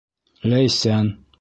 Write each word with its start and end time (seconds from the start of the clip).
Ләйсән... 0.53 1.13